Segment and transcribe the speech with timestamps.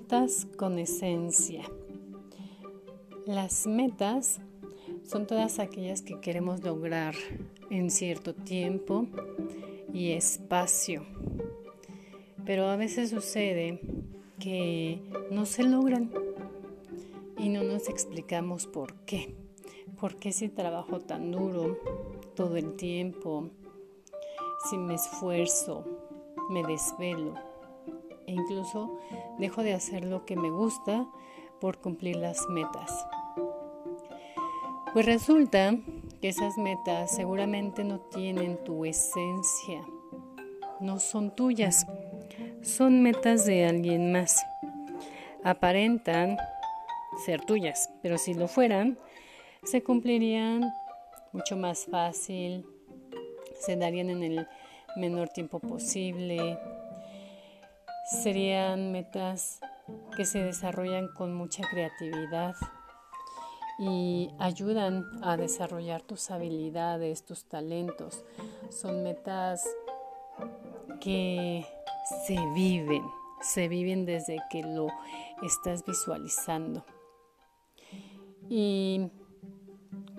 [0.00, 1.62] Metas con esencia.
[3.26, 4.40] Las metas
[5.04, 7.14] son todas aquellas que queremos lograr
[7.68, 9.06] en cierto tiempo
[9.92, 11.04] y espacio.
[12.46, 13.78] Pero a veces sucede
[14.38, 16.10] que no se logran
[17.36, 19.34] y no nos explicamos por qué.
[20.00, 21.78] ¿Por qué si trabajo tan duro
[22.34, 23.50] todo el tiempo?
[24.70, 25.84] Si me esfuerzo,
[26.48, 27.49] me desvelo
[28.30, 28.96] e incluso
[29.38, 31.04] dejo de hacer lo que me gusta
[31.60, 33.06] por cumplir las metas.
[34.92, 35.76] Pues resulta
[36.20, 39.82] que esas metas seguramente no tienen tu esencia,
[40.78, 41.86] no son tuyas,
[42.62, 44.40] son metas de alguien más.
[45.42, 46.36] Aparentan
[47.24, 48.96] ser tuyas, pero si lo fueran,
[49.64, 50.72] se cumplirían
[51.32, 52.64] mucho más fácil,
[53.58, 54.48] se darían en el
[54.96, 56.58] menor tiempo posible,
[58.10, 59.60] serían metas
[60.16, 62.54] que se desarrollan con mucha creatividad
[63.78, 68.24] y ayudan a desarrollar tus habilidades, tus talentos.
[68.68, 69.64] Son metas
[71.00, 71.64] que
[72.26, 73.02] se viven,
[73.40, 74.88] se viven desde que lo
[75.42, 76.84] estás visualizando.
[78.48, 79.08] ¿Y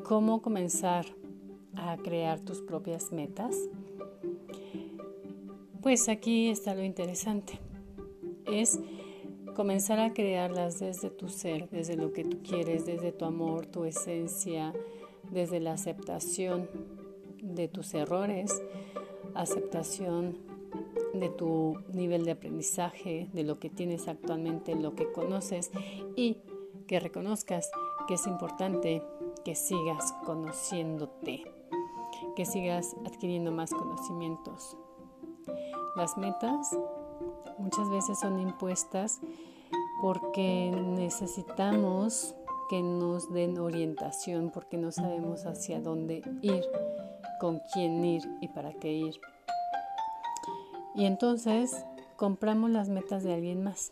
[0.03, 1.05] cómo comenzar
[1.76, 3.55] a crear tus propias metas?
[5.81, 7.59] Pues aquí está lo interesante.
[8.45, 8.80] Es
[9.56, 13.86] comenzar a crearlas desde tu ser, desde lo que tú quieres, desde tu amor, tu
[13.86, 14.73] esencia,
[15.30, 16.70] desde la aceptación
[17.42, 18.61] de tus errores,
[19.33, 20.38] aceptación
[21.14, 25.72] de tu nivel de aprendizaje, de lo que tienes actualmente, lo que conoces
[26.16, 26.38] y
[26.88, 27.70] que reconozcas
[28.08, 29.02] que es importante
[29.44, 31.44] que sigas conociéndote,
[32.36, 34.78] que sigas adquiriendo más conocimientos.
[35.95, 36.78] Las metas
[37.62, 39.20] muchas veces son impuestas
[40.02, 42.36] porque necesitamos
[42.70, 46.66] que nos den orientación, porque no sabemos hacia dónde ir,
[47.39, 49.20] con quién ir y para qué ir.
[50.95, 51.86] Y entonces
[52.16, 53.92] compramos las metas de alguien más.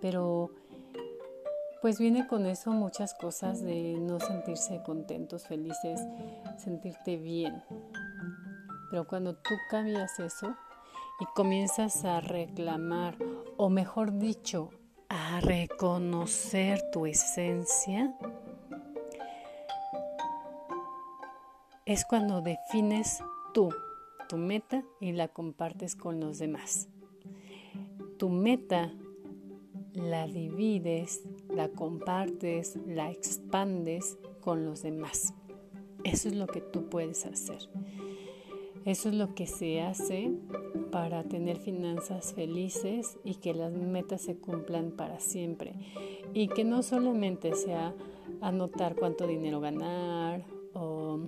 [0.00, 0.50] Pero
[1.82, 6.00] pues viene con eso muchas cosas de no sentirse contentos, felices,
[6.56, 7.62] sentirte bien.
[8.90, 10.56] Pero cuando tú cambias eso
[11.20, 13.16] y comienzas a reclamar,
[13.56, 14.70] o mejor dicho,
[15.08, 18.14] a reconocer tu esencia,
[21.86, 23.22] es cuando defines
[23.54, 23.70] tú
[24.28, 26.88] tu meta y la compartes con los demás.
[28.18, 28.92] Tu meta
[29.94, 35.32] la divides, la compartes, la expandes con los demás.
[36.04, 37.68] Eso es lo que tú puedes hacer.
[38.88, 40.32] Eso es lo que se hace
[40.90, 45.74] para tener finanzas felices y que las metas se cumplan para siempre.
[46.32, 47.94] Y que no solamente sea
[48.40, 51.20] anotar cuánto dinero ganar o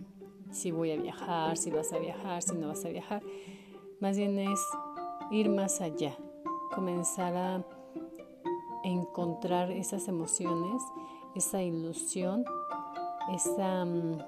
[0.51, 3.23] si voy a viajar, si vas a viajar, si no vas a viajar.
[4.01, 4.59] Más bien es
[5.31, 6.17] ir más allá,
[6.75, 7.63] comenzar a
[8.85, 10.83] encontrar esas emociones,
[11.35, 12.43] esa ilusión,
[13.35, 14.19] esa, mm,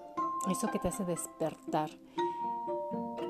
[0.50, 1.88] eso que te hace despertar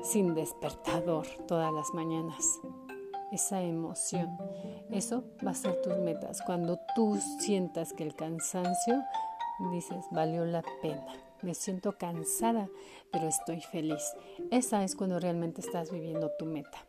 [0.03, 2.59] sin despertador todas las mañanas.
[3.31, 4.37] Esa emoción.
[4.91, 6.41] Eso va a ser tus metas.
[6.45, 9.01] Cuando tú sientas que el cansancio,
[9.71, 11.05] dices, valió la pena.
[11.41, 12.69] Me siento cansada,
[13.11, 14.03] pero estoy feliz.
[14.51, 16.85] Esa es cuando realmente estás viviendo tu meta.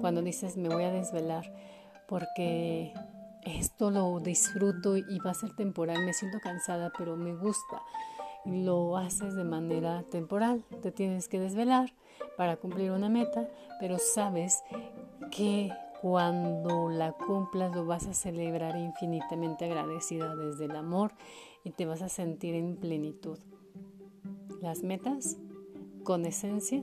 [0.00, 1.54] Cuando dices, me voy a desvelar,
[2.08, 2.92] porque
[3.42, 7.80] esto lo disfruto y va a ser temporal, me siento cansada, pero me gusta.
[8.44, 11.94] Lo haces de manera temporal, te tienes que desvelar
[12.36, 13.48] para cumplir una meta,
[13.80, 14.62] pero sabes
[15.30, 21.12] que cuando la cumplas lo vas a celebrar infinitamente agradecida desde el amor
[21.64, 23.38] y te vas a sentir en plenitud.
[24.60, 25.38] Las metas
[26.02, 26.82] con esencia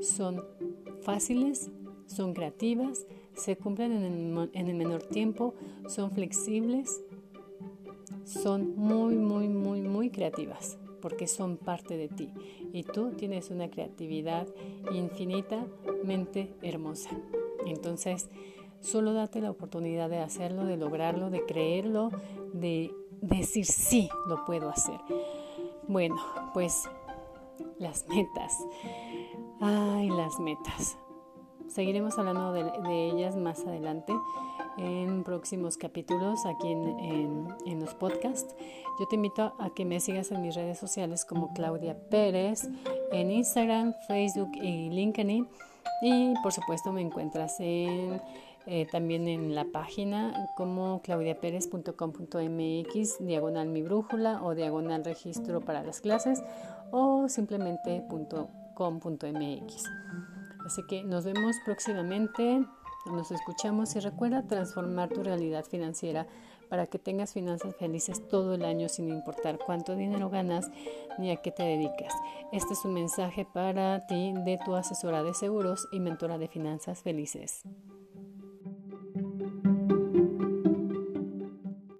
[0.00, 0.44] son
[1.02, 1.70] fáciles,
[2.06, 5.54] son creativas, se cumplen en el, menor tiempo,
[5.88, 7.02] son flexibles,
[8.30, 12.30] son muy, muy, muy, muy creativas porque son parte de ti
[12.72, 14.46] y tú tienes una creatividad
[14.92, 17.10] infinitamente hermosa.
[17.66, 18.28] Entonces,
[18.80, 22.10] solo date la oportunidad de hacerlo, de lograrlo, de creerlo,
[22.52, 25.00] de decir sí, lo puedo hacer.
[25.88, 26.16] Bueno,
[26.54, 26.88] pues
[27.78, 28.52] las metas.
[29.60, 30.96] Ay, las metas.
[31.70, 34.12] Seguiremos hablando de, ellas más adelante
[34.76, 38.56] en próximos capítulos aquí en, los podcasts.
[38.98, 42.68] Yo te invito a que me sigas en mis redes sociales como Claudia Pérez,
[43.12, 45.46] en Instagram, Facebook y LinkedIn.
[46.02, 48.20] Y por supuesto me encuentras en
[48.66, 56.00] eh, también en la página como claudiaperez.com.mx, diagonal mi brújula o diagonal registro para las
[56.00, 56.42] clases
[56.90, 58.02] o simplemente
[58.74, 59.84] .com.mx.
[60.64, 62.64] Así que nos vemos próximamente,
[63.06, 66.26] nos escuchamos y recuerda transformar tu realidad financiera
[66.68, 70.70] para que tengas finanzas felices todo el año sin importar cuánto dinero ganas
[71.18, 72.14] ni a qué te dedicas.
[72.52, 77.02] Este es un mensaje para ti de tu asesora de seguros y mentora de finanzas
[77.02, 77.64] felices.